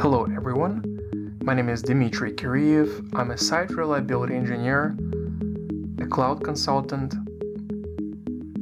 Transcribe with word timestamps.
Hello 0.00 0.26
everyone, 0.34 0.82
my 1.42 1.54
name 1.54 1.68
is 1.68 1.82
Dmitry 1.82 2.32
Kireev. 2.32 3.10
I'm 3.14 3.30
a 3.30 3.38
site 3.38 3.70
reliability 3.70 4.34
engineer, 4.34 4.96
a 6.00 6.06
cloud 6.06 6.42
consultant, 6.42 7.14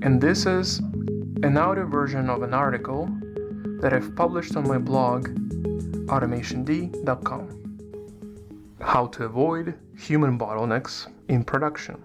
and 0.03 0.21
this 0.21 0.47
is 0.47 0.81
an 1.43 1.57
audio 1.57 1.87
version 1.87 2.29
of 2.29 2.43
an 2.43 2.53
article 2.53 3.09
that 3.81 3.93
I've 3.93 4.15
published 4.17 4.57
on 4.57 4.67
my 4.67 4.79
blog 4.79 5.29
automationd.com. 6.09 7.49
How 8.81 9.07
to 9.07 9.25
avoid 9.25 9.75
human 9.97 10.39
bottlenecks 10.39 11.07
in 11.29 11.45
production. 11.45 12.05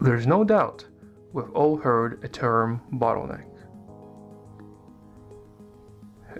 There's 0.00 0.26
no 0.26 0.44
doubt 0.44 0.84
we've 1.34 1.50
all 1.50 1.76
heard 1.76 2.22
a 2.22 2.28
term 2.28 2.80
bottleneck. 2.92 3.44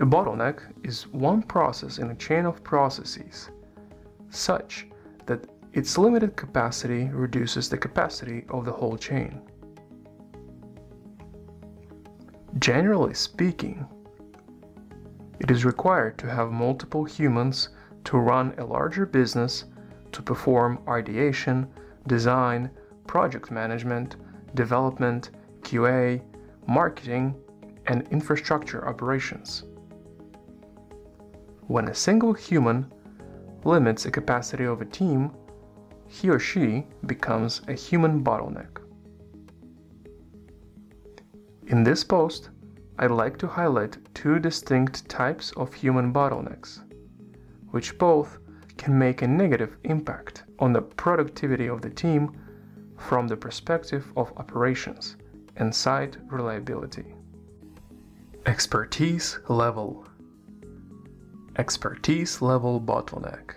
A 0.01 0.07
bottleneck 0.07 0.61
is 0.85 1.09
one 1.09 1.43
process 1.43 1.99
in 1.99 2.11
a 2.11 2.15
chain 2.15 2.47
of 2.47 2.63
processes, 2.63 3.51
such 4.31 4.87
that 5.27 5.47
its 5.73 5.99
limited 5.99 6.37
capacity 6.37 7.05
reduces 7.13 7.69
the 7.69 7.77
capacity 7.77 8.45
of 8.49 8.65
the 8.65 8.73
whole 8.73 8.97
chain. 8.97 9.43
Generally 12.61 13.15
speaking, 13.15 13.85
it 15.41 15.51
is 15.51 15.65
required 15.65 16.17
to 16.19 16.31
have 16.31 16.53
multiple 16.53 17.05
humans 17.05 17.71
to 18.05 18.19
run 18.19 18.55
a 18.59 18.65
larger 18.65 19.07
business 19.07 19.65
to 20.13 20.23
perform 20.23 20.79
ideation, 20.89 21.67
design, 22.07 22.71
project 23.09 23.51
management, 23.51 24.17
development, 24.55 25.31
QA, 25.63 26.23
marketing, 26.67 27.35
and 27.87 28.07
infrastructure 28.11 28.87
operations. 28.89 29.65
When 31.67 31.89
a 31.89 31.95
single 31.95 32.33
human 32.33 32.93
limits 33.65 34.05
the 34.05 34.11
capacity 34.11 34.65
of 34.65 34.81
a 34.81 34.85
team, 34.87 35.31
he 36.07 36.29
or 36.29 36.39
she 36.39 36.87
becomes 37.07 37.63
a 37.69 37.73
human 37.73 38.23
bottleneck. 38.23 38.81
In 41.67 41.83
this 41.83 42.05
post, 42.05 42.51
I'd 42.99 43.11
like 43.11 43.39
to 43.39 43.49
highlight 43.49 43.97
two 44.15 44.39
distinct 44.39 45.09
types 45.09 45.51
of 45.53 45.73
human 45.73 46.13
bottlenecks, 46.13 46.81
which 47.71 47.99
both 47.99 48.39
can 48.77 48.97
make 48.99 49.23
a 49.23 49.27
negative 49.27 49.77
impact 49.85 50.45
on 50.59 50.73
the 50.73 50.83
productivity 50.83 51.67
of 51.67 51.81
the 51.81 51.91
team 51.91 52.33
from 52.97 53.29
the 53.29 53.37
perspective 53.37 54.13
of 54.17 54.33
operations 54.37 55.17
and 55.57 55.75
site 55.75 56.17
reliability. 56.31 57.15
Expertise 58.47 59.39
level 59.49 60.07
expertise 61.57 62.43
level 62.43 62.81
bottleneck. 62.81 63.55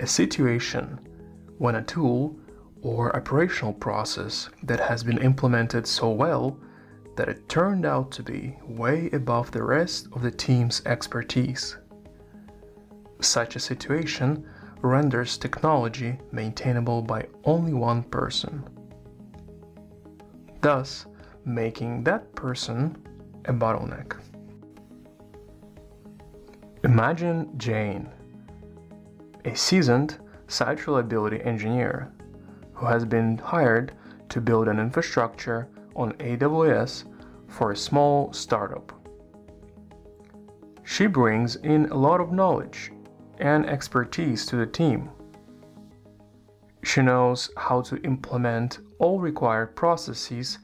A 0.00 0.06
situation 0.06 0.98
when 1.58 1.76
a 1.76 1.82
tool 1.82 2.38
or 2.82 3.14
operational 3.16 3.72
process 3.72 4.48
that 4.62 4.78
has 4.78 5.02
been 5.02 5.18
implemented 5.18 5.86
so 5.86 6.10
well 6.10 6.58
that 7.16 7.28
it 7.28 7.48
turned 7.48 7.86
out 7.86 8.10
to 8.12 8.22
be 8.22 8.56
way 8.66 9.08
above 9.12 9.50
the 9.50 9.62
rest 9.62 10.08
of 10.12 10.22
the 10.22 10.30
team's 10.30 10.82
expertise. 10.84 11.76
Such 13.20 13.56
a 13.56 13.60
situation 13.60 14.46
renders 14.84 15.38
technology 15.38 16.18
maintainable 16.30 17.00
by 17.00 17.26
only 17.44 17.72
one 17.72 18.02
person, 18.02 18.62
thus 20.60 21.06
making 21.46 22.04
that 22.04 22.34
person 22.34 22.94
a 23.46 23.52
bottleneck. 23.52 24.16
Imagine 26.84 27.50
Jane, 27.56 28.10
a 29.46 29.56
seasoned 29.56 30.18
site 30.48 30.86
reliability 30.86 31.40
engineer 31.42 32.12
who 32.74 32.84
has 32.84 33.06
been 33.06 33.38
hired 33.38 33.92
to 34.28 34.40
build 34.40 34.68
an 34.68 34.78
infrastructure 34.78 35.66
on 35.96 36.12
AWS 36.14 37.04
for 37.48 37.72
a 37.72 37.76
small 37.76 38.30
startup. 38.34 38.92
She 40.82 41.06
brings 41.06 41.56
in 41.56 41.86
a 41.86 41.96
lot 41.96 42.20
of 42.20 42.32
knowledge 42.32 42.90
and 43.38 43.66
expertise 43.66 44.46
to 44.46 44.56
the 44.56 44.66
team. 44.66 45.10
She 46.82 47.02
knows 47.02 47.50
how 47.56 47.80
to 47.82 47.96
implement 48.02 48.78
all 48.98 49.18
required 49.18 49.74
processes 49.74 50.58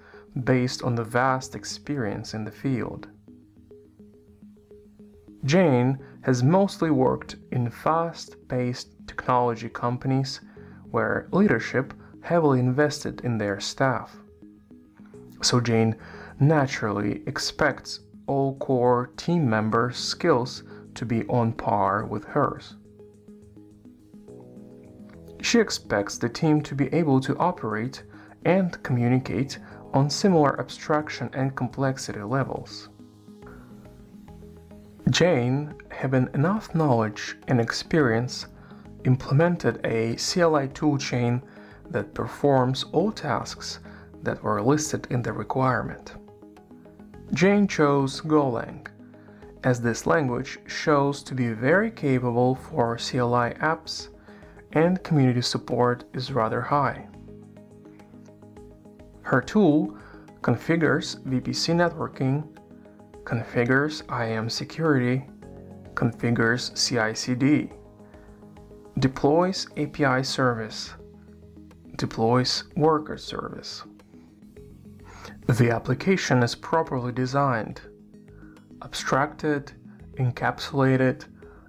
based 0.44 0.82
on 0.82 0.94
the 0.94 1.04
vast 1.04 1.54
experience 1.54 2.34
in 2.34 2.44
the 2.44 2.50
field. 2.50 3.08
Jane 5.44 5.98
has 6.22 6.42
mostly 6.42 6.90
worked 6.90 7.36
in 7.50 7.70
fast 7.70 8.36
paced 8.48 8.94
technology 9.06 9.70
companies 9.70 10.40
where 10.90 11.28
leadership 11.32 11.94
heavily 12.22 12.60
invested 12.60 13.22
in 13.22 13.38
their 13.38 13.58
staff. 13.58 14.14
So 15.42 15.60
Jane 15.60 15.96
naturally 16.38 17.22
expects 17.26 18.00
all 18.26 18.56
core 18.56 19.10
team 19.16 19.48
members' 19.48 19.96
skills 19.96 20.62
to 20.94 21.04
be 21.04 21.26
on 21.26 21.52
par 21.52 22.04
with 22.04 22.24
hers. 22.24 22.76
She 25.42 25.58
expects 25.58 26.18
the 26.18 26.28
team 26.28 26.60
to 26.62 26.74
be 26.74 26.92
able 26.94 27.20
to 27.20 27.36
operate 27.38 28.02
and 28.44 28.82
communicate 28.82 29.58
on 29.92 30.10
similar 30.10 30.58
abstraction 30.60 31.30
and 31.32 31.56
complexity 31.56 32.22
levels. 32.22 32.88
Jane, 35.08 35.74
having 35.90 36.28
enough 36.34 36.74
knowledge 36.74 37.36
and 37.48 37.60
experience, 37.60 38.46
implemented 39.04 39.80
a 39.84 40.14
CLI 40.16 40.68
toolchain 40.68 41.42
that 41.90 42.14
performs 42.14 42.84
all 42.92 43.10
tasks 43.10 43.80
that 44.22 44.42
were 44.42 44.62
listed 44.62 45.06
in 45.10 45.22
the 45.22 45.32
requirement. 45.32 46.14
Jane 47.32 47.66
chose 47.66 48.20
Golang, 48.20 48.86
as 49.64 49.80
this 49.80 50.06
language 50.06 50.58
shows 50.66 51.22
to 51.22 51.34
be 51.34 51.48
very 51.48 51.90
capable 51.90 52.54
for 52.54 52.96
CLI 52.96 53.54
apps 53.60 54.08
and 54.72 55.02
community 55.02 55.42
support 55.42 56.04
is 56.14 56.32
rather 56.32 56.60
high. 56.60 57.06
Her 59.22 59.40
tool 59.40 59.96
configures 60.40 61.20
VPC 61.24 61.74
networking 61.74 62.46
configures 63.24 64.02
IAM 64.10 64.48
security, 64.48 65.28
configures 65.94 66.74
CI/CD, 66.74 67.70
deploys 68.98 69.66
API 69.76 70.22
service, 70.22 70.94
deploys 71.96 72.64
worker 72.76 73.18
service. 73.18 73.84
The 75.46 75.70
application 75.70 76.42
is 76.42 76.54
properly 76.54 77.12
designed, 77.12 77.82
abstracted, 78.82 79.72
encapsulated, 80.14 81.26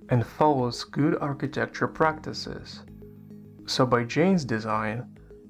and 0.10 0.26
follows 0.26 0.84
good 0.84 1.18
architecture 1.22 1.88
practices. 1.88 2.82
So 3.66 3.86
by 3.86 4.04
Jane's 4.04 4.44
design, 4.44 5.06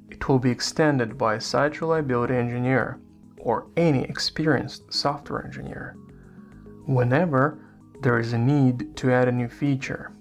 it 0.10 0.28
will 0.28 0.40
be 0.40 0.52
extended 0.52 1.18
by 1.18 1.36
a 1.36 1.42
site 1.42 1.82
reliability 1.82 2.36
engineer 2.36 3.00
or 3.38 3.68
any 3.78 4.04
experienced 4.04 4.94
software 4.94 5.44
engineer 5.44 5.96
whenever 6.86 7.60
there 8.02 8.20
is 8.20 8.34
a 8.34 8.38
need 8.38 8.96
to 8.98 9.12
add 9.12 9.28
a 9.28 9.32
new 9.32 9.48
feature. 9.48 10.12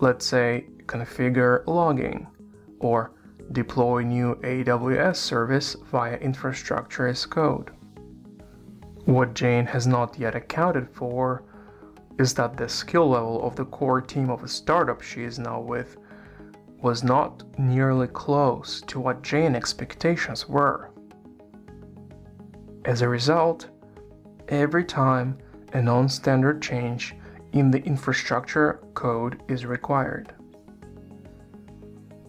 Let's 0.00 0.24
say 0.24 0.66
configure 0.86 1.66
logging 1.66 2.26
or 2.78 3.12
deploy 3.52 4.02
new 4.02 4.36
AWS 4.36 5.16
service 5.16 5.76
via 5.90 6.16
infrastructure 6.18 7.06
as 7.06 7.26
code. 7.26 7.70
What 9.10 9.34
Jane 9.34 9.66
has 9.66 9.88
not 9.88 10.20
yet 10.20 10.36
accounted 10.36 10.88
for 10.88 11.42
is 12.20 12.32
that 12.34 12.56
the 12.56 12.68
skill 12.68 13.10
level 13.10 13.44
of 13.44 13.56
the 13.56 13.64
core 13.64 14.00
team 14.00 14.30
of 14.30 14.44
a 14.44 14.48
startup 14.48 15.02
she 15.02 15.24
is 15.24 15.36
now 15.36 15.60
with 15.60 15.96
was 16.80 17.02
not 17.02 17.42
nearly 17.58 18.06
close 18.06 18.80
to 18.82 19.00
what 19.00 19.22
Jane's 19.22 19.56
expectations 19.56 20.48
were. 20.48 20.92
As 22.84 23.02
a 23.02 23.08
result, 23.08 23.68
every 24.46 24.84
time 24.84 25.36
a 25.72 25.82
non-standard 25.82 26.62
change 26.62 27.16
in 27.50 27.72
the 27.72 27.82
infrastructure 27.82 28.80
code 28.94 29.42
is 29.48 29.66
required. 29.66 30.32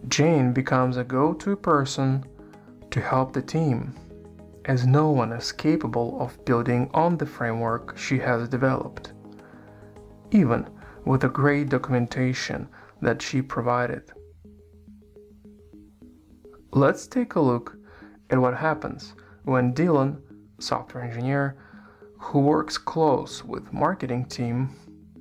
Jane 0.07 0.51
becomes 0.51 0.97
a 0.97 1.03
go-to 1.03 1.55
person 1.55 2.25
to 2.89 2.99
help 2.99 3.33
the 3.33 3.41
team, 3.43 3.93
as 4.71 4.87
no 4.87 5.09
one 5.11 5.33
is 5.33 5.51
capable 5.51 6.17
of 6.21 6.45
building 6.45 6.89
on 6.93 7.17
the 7.17 7.25
framework 7.25 7.97
she 7.97 8.17
has 8.17 8.47
developed, 8.47 9.11
even 10.31 10.65
with 11.03 11.19
the 11.19 11.27
great 11.27 11.67
documentation 11.67 12.65
that 13.01 13.21
she 13.21 13.41
provided. 13.41 14.01
Let's 16.71 17.05
take 17.05 17.35
a 17.35 17.41
look 17.41 17.75
at 18.29 18.39
what 18.39 18.55
happens 18.55 19.13
when 19.43 19.73
Dylan, 19.73 20.21
software 20.59 21.03
engineer, 21.03 21.57
who 22.17 22.39
works 22.39 22.77
close 22.77 23.43
with 23.43 23.73
marketing 23.73 24.23
team, 24.23 24.69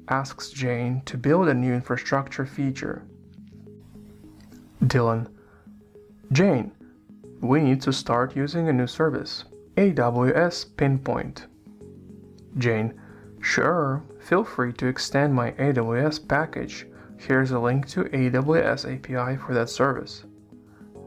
asks 0.07 0.51
Jane 0.51 1.03
to 1.07 1.19
build 1.19 1.49
a 1.49 1.55
new 1.55 1.75
infrastructure 1.75 2.47
feature. 2.47 3.03
Dylan, 4.85 5.27
Jane, 6.31 6.71
we 7.41 7.61
need 7.61 7.81
to 7.83 7.93
start 7.93 8.37
using 8.37 8.69
a 8.69 8.73
new 8.73 8.87
service, 8.87 9.45
AWS 9.77 10.77
Pinpoint. 10.77 11.47
Jane, 12.59 13.01
sure, 13.41 14.03
feel 14.19 14.45
free 14.45 14.73
to 14.75 14.87
extend 14.87 15.35
my 15.35 15.53
AWS 15.53 16.29
package. 16.29 16.87
Here's 17.17 17.51
a 17.51 17.59
link 17.59 17.87
to 17.89 18.05
AWS 18.05 18.85
API 18.85 19.39
for 19.39 19.55
that 19.55 19.71
service. 19.71 20.25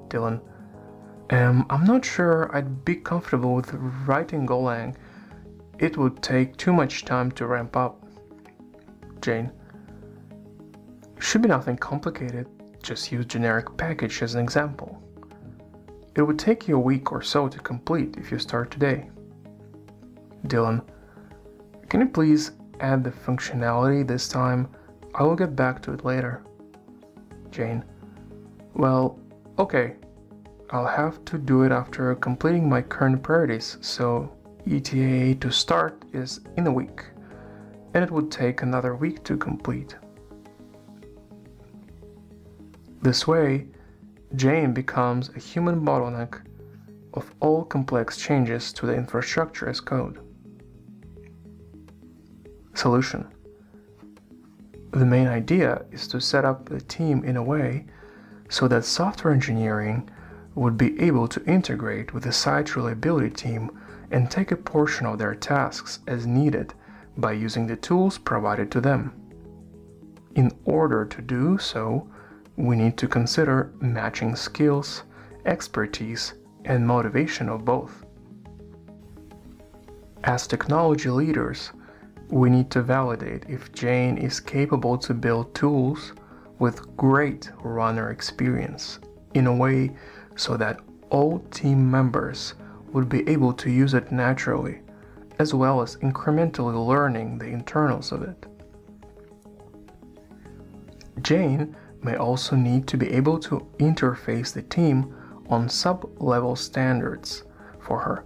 Dylan, 0.08 0.42
um, 1.30 1.66
I'm 1.70 1.86
not 1.86 2.04
sure 2.04 2.56
I'd 2.56 2.84
be 2.84 2.96
comfortable 2.96 3.54
with 3.54 3.74
writing 4.06 4.48
Golang. 4.48 4.96
It 5.80 5.98
would 5.98 6.22
take 6.24 6.58
too 6.58 6.74
much 6.74 7.06
time 7.06 7.32
to 7.34 7.46
ramp 7.46 7.76
up. 7.76 8.06
Jane, 9.22 9.52
should 11.20 11.42
be 11.42 11.48
nothing 11.48 11.78
complicated. 11.78 12.48
Just 12.82 13.12
use 13.12 13.26
generic 13.26 13.78
package 13.78 14.22
as 14.22 14.36
an 14.36 14.42
example. 14.42 15.03
It 16.16 16.22
would 16.22 16.38
take 16.38 16.68
you 16.68 16.76
a 16.76 16.80
week 16.80 17.12
or 17.12 17.22
so 17.22 17.48
to 17.48 17.60
complete 17.60 18.18
if 18.18 18.32
you 18.32 18.38
start 18.38 18.70
today. 18.70 19.10
Dylan, 20.48 20.84
can 21.90 22.02
you 22.02 22.08
please 22.08 22.52
add 22.80 23.04
the 23.04 23.12
functionality 23.12 24.06
this 24.06 24.28
time? 24.28 24.68
I 25.16 25.24
will 25.24 25.36
get 25.36 25.56
back 25.56 25.82
to 25.84 25.94
it 25.94 26.06
later. 26.06 26.44
Jane, 27.50 27.84
well, 28.74 29.20
okay, 29.58 29.96
I'll 30.70 30.88
have 30.88 31.24
to 31.26 31.38
do 31.38 31.64
it 31.64 31.72
after 31.72 32.14
completing 32.16 32.68
my 32.68 32.82
current 32.82 33.22
priorities, 33.22 33.78
so 33.82 34.36
ETA 34.70 35.36
to 35.36 35.52
start 35.52 36.04
is 36.14 36.42
in 36.58 36.66
a 36.68 36.72
week, 36.72 37.04
and 37.94 38.04
it 38.04 38.12
would 38.12 38.32
take 38.32 38.62
another 38.62 38.96
week 38.96 39.24
to 39.26 39.38
complete. 39.38 39.96
This 43.02 43.28
way, 43.28 43.68
Jane 44.36 44.74
becomes 44.74 45.30
a 45.30 45.40
human 45.40 45.86
bottleneck 45.86 46.42
of 47.14 47.32
all 47.40 47.64
complex 47.64 48.18
changes 48.18 48.74
to 48.74 48.88
the 48.88 48.96
infrastructure 48.96 49.70
as 49.70 49.80
code. 49.80 50.20
Solution 52.74 53.28
The 54.92 55.06
main 55.06 55.28
idea 55.28 55.86
is 55.92 56.08
to 56.08 56.20
set 56.20 56.46
up 56.46 56.68
the 56.68 56.82
team 56.82 57.24
in 57.24 57.38
a 57.38 57.44
way 57.44 57.86
so 58.50 58.68
that 58.68 58.86
software 58.86 59.34
engineering 59.34 60.10
would 60.56 60.78
be 60.78 61.00
able 61.00 61.28
to 61.28 61.46
integrate 61.46 62.14
with 62.14 62.24
the 62.24 62.32
site 62.32 62.76
reliability 62.76 63.30
team 63.30 63.72
and 64.12 64.30
take 64.30 64.52
a 64.52 64.56
portion 64.56 65.06
of 65.06 65.18
their 65.18 65.36
tasks 65.36 66.00
as 66.08 66.26
needed 66.28 66.74
by 67.18 67.32
using 67.32 67.68
the 67.68 67.76
tools 67.76 68.18
provided 68.18 68.72
to 68.72 68.82
them. 68.82 69.14
In 70.36 70.52
order 70.66 71.06
to 71.06 71.22
do 71.22 71.58
so, 71.60 72.08
we 72.58 72.76
need 72.76 72.98
to 72.98 73.08
consider 73.08 73.72
matching 73.80 74.36
skills, 74.36 75.04
expertise, 75.46 76.34
and 76.66 76.86
motivation 76.86 77.50
of 77.50 77.66
both. 77.66 78.06
As 80.24 80.48
technology 80.48 81.10
leaders, 81.10 81.72
we 82.30 82.50
need 82.50 82.72
to 82.72 82.82
validate 82.82 83.46
if 83.50 83.72
Jane 83.74 84.18
is 84.18 84.40
capable 84.40 84.98
to 85.00 85.14
build 85.14 85.54
tools 85.54 86.14
with 86.60 86.96
great 86.96 87.52
runner 87.62 88.12
experience 88.12 89.00
in 89.34 89.48
a 89.48 89.54
way 89.54 89.92
so 90.36 90.56
that 90.58 90.80
all 91.10 91.40
team 91.52 91.90
members 91.90 92.54
would 92.92 93.10
be 93.10 93.28
able 93.28 93.54
to 93.54 93.70
use 93.70 93.94
it 93.94 94.12
naturally, 94.12 94.80
as 95.40 95.54
well 95.54 95.82
as 95.82 95.98
incrementally 95.98 96.88
learning 96.88 97.38
the 97.38 97.48
internals 97.48 98.12
of 98.12 98.22
it. 98.22 98.46
Jane 101.22 101.76
may 102.04 102.16
also 102.16 102.56
need 102.56 102.88
to 102.88 102.98
be 102.98 103.12
able 103.12 103.40
to 103.40 103.68
interface 103.80 104.54
the 104.54 104.62
team 104.62 105.16
on 105.50 105.70
sub 105.70 106.10
level 106.22 106.56
standards 106.56 107.44
for 107.80 108.00
her, 108.00 108.26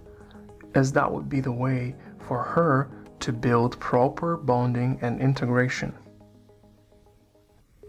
as 0.74 0.92
that 0.92 1.12
would 1.12 1.28
be 1.28 1.40
the 1.40 1.52
way 1.52 1.94
for 2.26 2.42
her 2.42 2.90
to 3.20 3.32
build 3.32 3.78
proper 3.80 4.36
bonding 4.36 4.98
and 5.02 5.20
integration. 5.20 5.92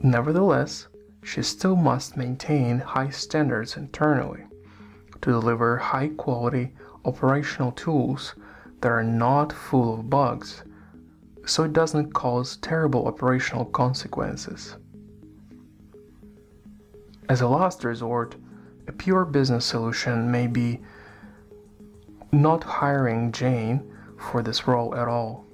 Nevertheless, 0.01 0.87
she 1.23 1.41
still 1.41 1.75
must 1.75 2.17
maintain 2.17 2.79
high 2.79 3.09
standards 3.09 3.77
internally 3.77 4.45
to 5.21 5.31
deliver 5.31 5.77
high 5.77 6.09
quality 6.09 6.73
operational 7.05 7.71
tools 7.73 8.35
that 8.81 8.91
are 8.91 9.03
not 9.03 9.51
full 9.51 9.93
of 9.93 10.09
bugs 10.09 10.63
so 11.45 11.63
it 11.63 11.73
doesn't 11.73 12.13
cause 12.13 12.57
terrible 12.57 13.07
operational 13.07 13.65
consequences. 13.65 14.77
As 17.29 17.41
a 17.41 17.47
last 17.47 17.83
resort, 17.83 18.35
a 18.87 18.91
pure 18.91 19.23
business 19.23 19.63
solution 19.63 20.31
may 20.31 20.47
be 20.47 20.81
not 22.31 22.63
hiring 22.63 23.31
Jane 23.31 23.83
for 24.17 24.41
this 24.41 24.67
role 24.67 24.95
at 24.95 25.07
all, 25.07 25.45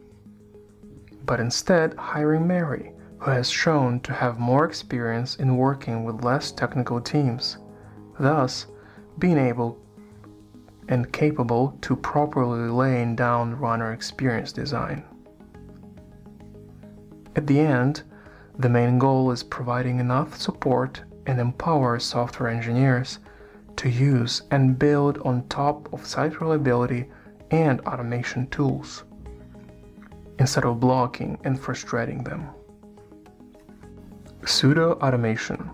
but 1.25 1.41
instead 1.41 1.93
hiring 1.95 2.47
Mary 2.47 2.93
who 3.19 3.31
has 3.31 3.49
shown 3.49 3.99
to 4.01 4.13
have 4.13 4.39
more 4.39 4.65
experience 4.65 5.35
in 5.35 5.57
working 5.57 6.05
with 6.05 6.23
less 6.23 6.49
technical 6.51 7.01
teams, 7.01 7.57
thus 8.19 8.67
being 9.19 9.37
able 9.37 9.77
and 10.87 11.11
capable 11.11 11.77
to 11.81 11.95
properly 11.97 12.69
laying 12.69 13.17
down 13.17 13.53
runner 13.59 13.91
experience 13.91 14.53
design. 14.53 15.03
At 17.35 17.47
the 17.47 17.59
end, 17.59 18.03
the 18.59 18.69
main 18.69 18.97
goal 18.97 19.31
is 19.31 19.43
providing 19.43 19.99
enough 19.99 20.39
support 20.39 21.03
and 21.25 21.39
empower 21.39 21.99
software 21.99 22.49
engineers 22.49 23.19
to 23.77 23.89
use 23.89 24.43
and 24.51 24.79
build 24.79 25.17
on 25.19 25.47
top 25.47 25.91
of 25.93 26.05
site 26.05 26.39
reliability 26.39 27.09
and 27.51 27.81
automation 27.81 28.47
tools, 28.47 29.03
instead 30.39 30.65
of 30.65 30.79
blocking 30.79 31.37
and 31.43 31.59
frustrating 31.59 32.23
them. 32.23 32.49
Pseudo 34.45 34.93
automation. 35.01 35.69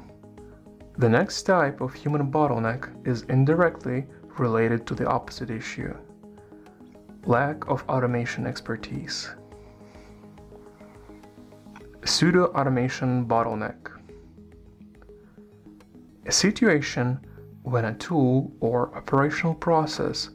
The 0.97 1.09
next 1.09 1.43
type 1.43 1.81
of 1.81 1.93
human 1.93 2.31
bottleneck 2.31 2.89
is 3.07 3.23
indirectly 3.23 4.05
related 4.37 4.85
to 4.87 4.95
the 4.95 5.07
opposite 5.07 5.49
issue 5.49 5.93
lack 7.25 7.67
of 7.67 7.83
automation 7.87 8.47
expertise. 8.47 9.29
Pseudo 12.03 12.47
automation 12.47 13.25
bottleneck. 13.25 14.00
A 16.25 16.31
situation 16.31 17.19
when 17.63 17.85
a 17.85 17.93
tool 17.95 18.51
or 18.59 18.95
operational 18.95 19.55
process 19.55 20.29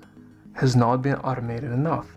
has 0.54 0.74
not 0.74 1.02
been 1.02 1.16
automated 1.16 1.70
enough. 1.70 2.16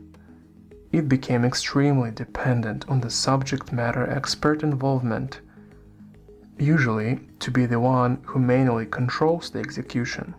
It 0.91 1.07
became 1.07 1.45
extremely 1.45 2.09
dependent 2.09 2.89
on 2.89 3.01
the 3.01 3.09
subject 3.09 3.71
matter 3.71 4.09
expert 4.09 4.63
involvement 4.63 5.41
usually 6.57 7.19
to 7.39 7.51
be 7.51 7.65
the 7.65 7.79
one 7.79 8.21
who 8.25 8.39
manually 8.39 8.85
controls 8.85 9.49
the 9.49 9.59
execution. 9.59 10.33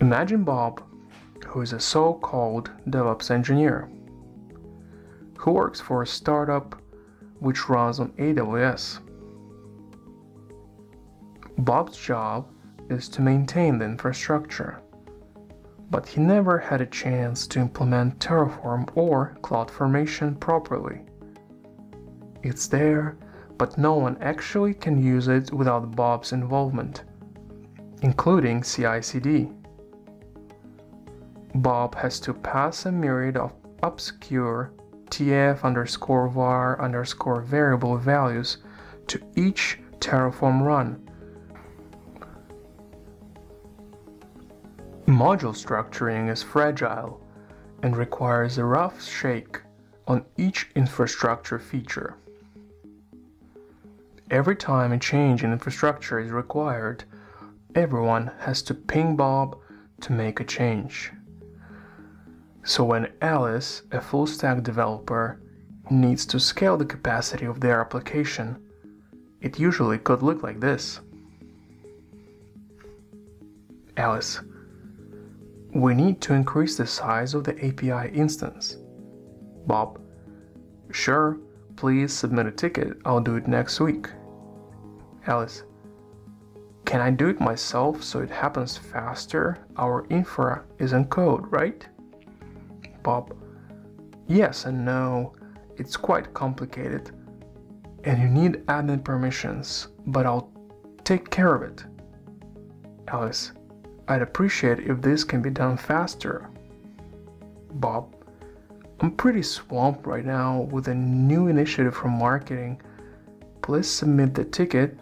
Imagine 0.00 0.42
Bob, 0.42 0.82
who 1.46 1.60
is 1.60 1.72
a 1.72 1.80
so 1.80 2.14
called 2.14 2.70
DevOps 2.88 3.30
engineer, 3.30 3.88
who 5.36 5.50
works 5.50 5.80
for 5.80 6.02
a 6.02 6.06
startup 6.06 6.80
which 7.40 7.68
runs 7.68 8.00
on 8.00 8.12
AWS. 8.12 9.00
Bob's 11.64 11.96
job 11.96 12.48
is 12.90 13.08
to 13.10 13.22
maintain 13.22 13.78
the 13.78 13.84
infrastructure, 13.84 14.80
but 15.90 16.06
he 16.06 16.20
never 16.20 16.58
had 16.58 16.80
a 16.80 16.86
chance 16.86 17.46
to 17.48 17.60
implement 17.60 18.18
Terraform 18.18 18.90
or 18.94 19.36
CloudFormation 19.42 20.38
properly. 20.40 21.00
It's 22.42 22.66
there 22.66 23.16
but 23.62 23.78
no 23.78 23.94
one 23.94 24.16
actually 24.20 24.74
can 24.74 25.00
use 25.00 25.28
it 25.28 25.52
without 25.52 25.94
Bob's 25.94 26.32
involvement, 26.32 27.04
including 28.00 28.60
CI/CD. 28.60 29.52
Bob 31.54 31.94
has 31.94 32.18
to 32.18 32.34
pass 32.34 32.86
a 32.86 32.90
myriad 32.90 33.36
of 33.36 33.52
obscure 33.84 34.72
tf 35.10 35.62
underscore 35.62 36.26
var 36.26 36.80
underscore 36.80 37.40
variable 37.40 37.96
values 37.96 38.58
to 39.06 39.20
each 39.36 39.78
Terraform 40.00 40.62
run. 40.62 41.08
Module 45.22 45.54
structuring 45.54 46.32
is 46.32 46.42
fragile 46.42 47.24
and 47.84 47.96
requires 47.96 48.58
a 48.58 48.64
rough 48.64 49.00
shake 49.08 49.60
on 50.08 50.24
each 50.36 50.68
infrastructure 50.74 51.60
feature. 51.60 52.16
Every 54.32 54.56
time 54.56 54.90
a 54.90 54.98
change 54.98 55.44
in 55.44 55.52
infrastructure 55.52 56.18
is 56.18 56.32
required, 56.32 57.04
everyone 57.76 58.32
has 58.40 58.62
to 58.62 58.74
ping 58.74 59.14
Bob 59.14 59.56
to 60.00 60.12
make 60.12 60.40
a 60.40 60.44
change. 60.44 61.12
So 62.64 62.82
when 62.82 63.12
Alice, 63.22 63.82
a 63.92 64.00
full 64.00 64.26
stack 64.26 64.64
developer, 64.64 65.40
needs 65.88 66.26
to 66.26 66.40
scale 66.40 66.76
the 66.76 66.84
capacity 66.84 67.44
of 67.44 67.60
their 67.60 67.80
application, 67.80 68.60
it 69.40 69.60
usually 69.60 69.98
could 69.98 70.24
look 70.24 70.42
like 70.42 70.58
this. 70.58 70.98
Alice, 73.96 74.40
we 75.74 75.94
need 75.94 76.20
to 76.20 76.34
increase 76.34 76.76
the 76.76 76.86
size 76.86 77.34
of 77.34 77.44
the 77.44 77.56
API 77.64 78.14
instance. 78.14 78.76
Bob, 79.66 80.00
sure, 80.90 81.38
please 81.76 82.12
submit 82.12 82.46
a 82.46 82.50
ticket, 82.50 82.98
I'll 83.04 83.20
do 83.20 83.36
it 83.36 83.48
next 83.48 83.80
week. 83.80 84.08
Alice, 85.26 85.62
can 86.84 87.00
I 87.00 87.10
do 87.10 87.28
it 87.28 87.40
myself 87.40 88.02
so 88.02 88.20
it 88.20 88.30
happens 88.30 88.76
faster? 88.76 89.58
Our 89.76 90.06
infra 90.10 90.64
is 90.78 90.92
in 90.92 91.06
code, 91.06 91.44
right? 91.50 91.86
Bob, 93.02 93.34
yes 94.26 94.66
and 94.66 94.84
no. 94.84 95.32
It's 95.76 95.96
quite 95.96 96.34
complicated. 96.34 97.10
And 98.04 98.20
you 98.20 98.28
need 98.28 98.66
admin 98.66 99.02
permissions, 99.02 99.88
but 100.06 100.26
I'll 100.26 100.52
take 101.04 101.30
care 101.30 101.54
of 101.54 101.62
it. 101.62 101.84
Alice, 103.08 103.52
I'd 104.08 104.22
appreciate 104.22 104.80
if 104.80 105.00
this 105.00 105.24
can 105.24 105.42
be 105.42 105.50
done 105.50 105.76
faster. 105.76 106.50
Bob, 107.74 108.14
I'm 109.00 109.12
pretty 109.12 109.42
swamped 109.42 110.06
right 110.06 110.24
now 110.24 110.68
with 110.70 110.88
a 110.88 110.94
new 110.94 111.48
initiative 111.48 111.94
from 111.94 112.12
marketing. 112.12 112.80
Please 113.62 113.88
submit 113.88 114.34
the 114.34 114.44
ticket 114.44 114.98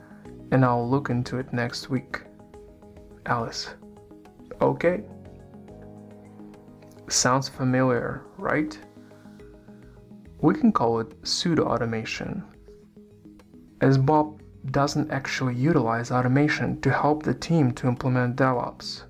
and 0.53 0.65
I'll 0.65 0.89
look 0.89 1.11
into 1.11 1.39
it 1.39 1.53
next 1.53 1.91
week. 1.91 2.21
Alice. 3.27 3.75
Okay. 4.61 5.03
Sounds 7.09 7.49
familiar, 7.49 8.25
right? 8.37 8.79
We 10.41 10.55
can 10.55 10.73
call 10.73 11.01
it 11.01 11.15
pseudo 11.23 11.65
automation, 11.65 12.43
as 13.81 13.99
Bob 13.99 14.40
doesn't 14.71 15.11
actually 15.11 15.55
utilize 15.55 16.11
automation 16.11 16.81
to 16.83 16.91
help 16.93 17.23
the 17.23 17.35
team 17.35 17.73
to 17.73 17.89
implement 17.89 18.37
DevOps. 18.37 19.05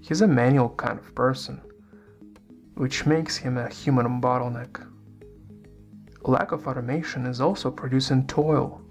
He's 0.00 0.20
a 0.20 0.26
manual 0.26 0.70
kind 0.70 0.98
of 0.98 1.14
person, 1.14 1.60
which 2.74 3.06
makes 3.06 3.36
him 3.36 3.56
a 3.56 3.68
human 3.68 4.20
bottleneck. 4.20 4.86
Lack 6.22 6.52
of 6.52 6.66
automation 6.66 7.26
is 7.26 7.40
also 7.40 7.70
producing 7.70 8.26
toil 8.26 8.82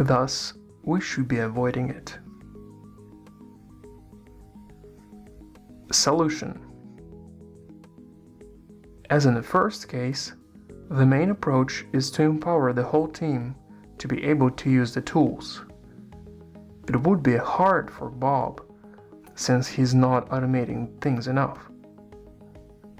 Thus, 0.00 0.54
we 0.82 0.98
should 0.98 1.28
be 1.28 1.40
avoiding 1.40 1.90
it. 1.90 2.18
Solution 5.92 6.58
As 9.10 9.26
in 9.26 9.34
the 9.34 9.42
first 9.42 9.90
case, 9.90 10.32
the 10.88 11.04
main 11.04 11.28
approach 11.28 11.84
is 11.92 12.10
to 12.12 12.22
empower 12.22 12.72
the 12.72 12.82
whole 12.82 13.08
team 13.08 13.54
to 14.00 14.08
be 14.08 14.24
able 14.24 14.50
to 14.50 14.70
use 14.70 14.94
the 14.94 15.02
tools. 15.02 15.62
It 16.88 16.96
would 17.02 17.22
be 17.22 17.36
hard 17.36 17.90
for 17.90 18.08
Bob 18.08 18.62
since 19.34 19.68
he's 19.68 19.94
not 19.94 20.28
automating 20.30 20.98
things 21.02 21.28
enough. 21.28 21.70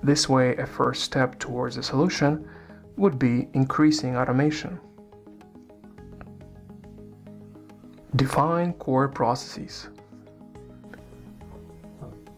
This 0.02 0.28
way, 0.28 0.56
a 0.56 0.66
first 0.66 1.02
step 1.02 1.38
towards 1.38 1.78
a 1.78 1.82
solution 1.82 2.46
would 2.96 3.18
be 3.18 3.48
increasing 3.54 4.14
automation. 4.14 4.78
Define 8.16 8.74
core 8.74 9.08
processes. 9.08 9.88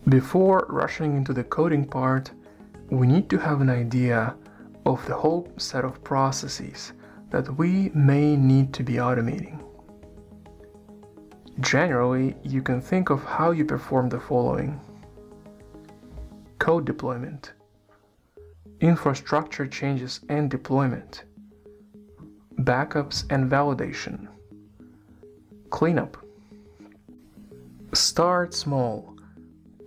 Before 0.08 0.66
rushing 0.68 1.16
into 1.16 1.32
the 1.32 1.44
coding 1.44 1.84
part, 1.84 2.30
we 2.90 3.08
need 3.08 3.28
to 3.30 3.38
have 3.38 3.60
an 3.60 3.70
idea 3.70 4.36
of 4.86 5.04
the 5.06 5.14
whole 5.14 5.48
set 5.56 5.84
of 5.84 6.04
processes 6.04 6.92
that 7.32 7.58
we 7.58 7.90
may 7.94 8.36
need 8.36 8.72
to 8.74 8.82
be 8.82 8.94
automating. 8.94 9.58
Generally, 11.60 12.36
you 12.44 12.62
can 12.62 12.80
think 12.80 13.10
of 13.10 13.24
how 13.24 13.50
you 13.50 13.64
perform 13.64 14.08
the 14.08 14.20
following 14.20 14.80
code 16.58 16.84
deployment, 16.84 17.52
infrastructure 18.80 19.66
changes 19.66 20.20
and 20.28 20.48
deployment, 20.48 21.24
backups 22.60 23.24
and 23.30 23.50
validation 23.50 24.28
Cleanup. 25.72 26.18
Start 27.94 28.52
small. 28.52 29.16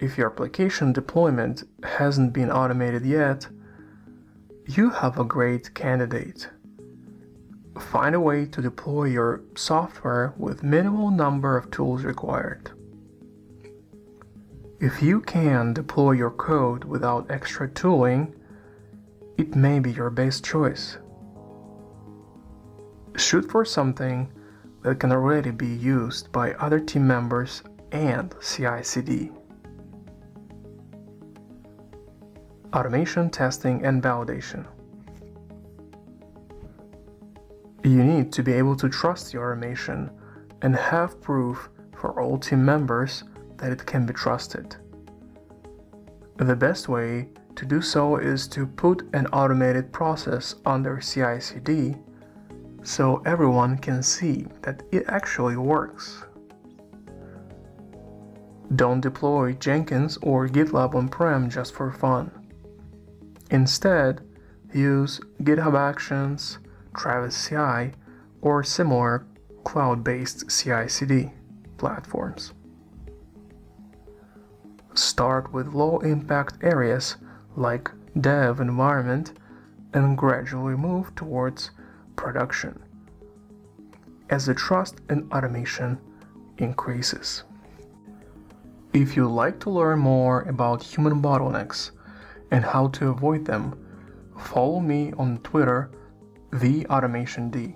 If 0.01 0.17
your 0.17 0.31
application 0.31 0.91
deployment 0.91 1.63
hasn't 1.83 2.33
been 2.33 2.49
automated 2.51 3.05
yet, 3.05 3.47
you 4.65 4.89
have 4.89 5.19
a 5.19 5.23
great 5.23 5.75
candidate. 5.75 6.49
Find 7.79 8.15
a 8.15 8.20
way 8.20 8.46
to 8.46 8.62
deploy 8.62 9.05
your 9.05 9.41
software 9.55 10.34
with 10.38 10.63
minimal 10.63 11.12
number 11.12 11.58
of 11.58 11.72
tools 11.72 12.03
required. 12.03 12.72
If 14.79 15.01
you 15.01 15.22
can 15.22 15.74
deploy 15.74 16.12
your 16.12 16.32
code 16.32 16.84
without 16.84 17.29
extra 17.29 17.67
tooling, 17.70 18.34
it 19.38 19.55
may 19.55 19.79
be 19.79 19.91
your 19.91 20.10
best 20.10 20.44
choice. 20.44 20.98
Shoot 23.15 23.50
for 23.50 23.65
something 23.65 24.32
that 24.82 25.00
can 25.00 25.12
already 25.12 25.51
be 25.51 25.67
used 25.67 26.32
by 26.32 26.53
other 26.53 26.79
team 26.79 27.08
members 27.08 27.63
and 27.91 28.36
CI/CD. 28.41 29.32
Automation, 32.74 33.29
testing, 33.29 33.86
and 33.86 34.03
validation. 34.03 34.65
You 37.86 38.04
need 38.04 38.32
to 38.32 38.42
be 38.42 38.54
able 38.54 38.75
to 38.77 38.89
trust 38.89 39.32
the 39.32 39.38
automation 39.38 40.10
and 40.63 40.75
have 40.75 41.22
proof 41.22 41.70
for 41.96 42.20
all 42.20 42.39
team 42.39 42.65
members 42.65 43.24
that 43.58 43.72
it 43.72 43.86
can 43.86 44.08
be 44.08 44.13
trusted. 44.13 44.75
The 46.38 46.56
best 46.56 46.89
way 46.89 47.30
to 47.56 47.63
do 47.63 47.84
so 47.84 48.18
is 48.18 48.48
to 48.48 48.65
put 48.65 49.08
an 49.13 49.27
automated 49.27 49.94
process 49.94 50.56
under 50.65 51.00
CI 51.00 51.39
CD 51.39 51.96
so 52.82 53.22
everyone 53.24 53.77
can 53.77 54.01
see 54.01 54.48
that 54.63 54.82
it 54.92 55.06
actually 55.08 55.56
works. 55.56 56.24
Don't 58.75 59.00
deploy 59.00 59.54
Jenkins 59.54 60.18
or 60.24 60.48
GitLab 60.48 60.96
on 60.96 61.08
prem 61.08 61.51
just 61.51 61.75
for 61.75 61.92
fun. 61.92 62.32
Instead, 63.51 64.22
use 64.74 65.20
GitHub 65.44 65.77
Actions, 65.77 66.58
Travis 66.95 67.47
CI, 67.47 67.91
or 68.41 68.63
similar 68.63 69.25
cloud 69.63 70.03
based 70.03 70.49
CI 70.49 70.87
CD 70.87 71.31
platforms. 71.77 72.53
Start 74.93 75.51
with 75.51 75.73
low 75.73 75.99
impact 75.99 76.63
areas 76.63 77.17
like 77.55 77.91
dev 78.21 78.59
environment 78.59 79.33
and 79.93 80.17
gradually 80.17 80.75
move 80.75 81.13
towards 81.15 81.71
production 82.15 82.81
as 84.29 84.45
the 84.45 84.53
trust 84.53 85.01
in 85.09 85.29
automation 85.31 85.99
increases. 86.57 87.43
If 88.93 89.15
you'd 89.15 89.27
like 89.27 89.59
to 89.61 89.69
learn 89.69 89.99
more 89.99 90.43
about 90.43 90.81
human 90.81 91.21
bottlenecks 91.21 91.91
and 92.51 92.63
how 92.63 92.87
to 92.89 93.09
avoid 93.09 93.45
them, 93.45 93.77
follow 94.39 94.79
me 94.79 95.11
on 95.17 95.39
Twitter, 95.39 95.91
the 96.59 96.85
Automation 96.88 97.50
D. 97.50 97.75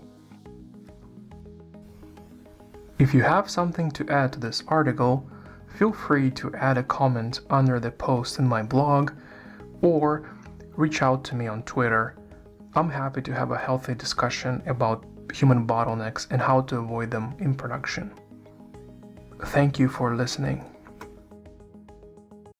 If 2.98 3.14
you 3.14 3.24
have 3.24 3.50
something 3.50 3.92
to 3.92 4.08
add 4.10 4.34
to 4.34 4.40
this 4.40 4.64
article, 4.68 5.30
feel 5.78 5.94
free 5.94 6.32
to 6.32 6.54
add 6.56 6.78
a 6.78 6.84
comment 6.84 7.42
under 7.50 7.80
the 7.80 7.92
post 7.92 8.40
in 8.40 8.48
my 8.48 8.62
blog 8.62 9.12
or 9.82 10.30
reach 10.76 11.02
out 11.02 11.24
to 11.26 11.36
me 11.36 11.48
on 11.48 11.64
Twitter 11.64 12.16
I'm 12.76 12.90
happy 12.90 13.22
to 13.24 13.34
have 13.34 13.50
a 13.50 13.58
healthy 13.58 13.96
discussion 13.96 14.62
about 14.68 15.04
human 15.34 15.66
bottlenecks 15.66 16.28
and 16.30 16.40
how 16.40 16.62
to 16.62 16.78
avoid 16.78 17.10
them 17.10 17.36
in 17.40 17.56
production. 17.56 18.12
Thank 19.46 19.80
you 19.80 19.90
for 19.90 20.16
listening. 20.16 20.69